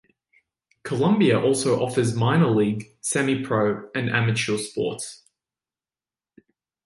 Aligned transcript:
Columbia 0.83 1.39
also 1.39 1.79
offers 1.79 2.15
minor 2.15 2.49
league, 2.49 2.97
semi-pro, 3.01 3.91
and 3.93 4.09
amateur 4.09 4.57
sports. 4.57 5.27